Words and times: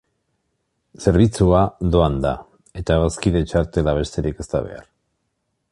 Zerbitzua 1.03 1.59
doan 1.95 2.17
da, 2.25 2.33
eta 2.83 2.99
bazkide-txartela 3.05 3.97
besterik 4.01 4.45
ez 4.45 4.47
da 4.55 4.63
behar. 4.71 4.89